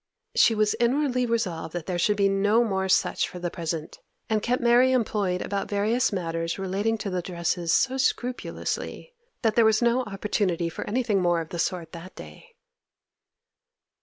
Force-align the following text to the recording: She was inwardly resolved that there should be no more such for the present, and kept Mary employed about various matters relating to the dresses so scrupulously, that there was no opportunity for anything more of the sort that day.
She 0.35 0.55
was 0.55 0.73
inwardly 0.79 1.27
resolved 1.27 1.75
that 1.75 1.85
there 1.85 1.99
should 1.99 2.17
be 2.17 2.27
no 2.27 2.63
more 2.63 2.89
such 2.89 3.29
for 3.29 3.37
the 3.37 3.51
present, 3.51 3.99
and 4.31 4.41
kept 4.41 4.59
Mary 4.63 4.93
employed 4.93 5.43
about 5.43 5.69
various 5.69 6.11
matters 6.11 6.57
relating 6.57 6.97
to 6.97 7.11
the 7.11 7.21
dresses 7.21 7.71
so 7.71 7.97
scrupulously, 7.97 9.13
that 9.43 9.55
there 9.55 9.63
was 9.63 9.79
no 9.79 10.01
opportunity 10.05 10.69
for 10.69 10.87
anything 10.89 11.21
more 11.21 11.39
of 11.39 11.49
the 11.49 11.59
sort 11.59 11.91
that 11.91 12.15
day. 12.15 12.55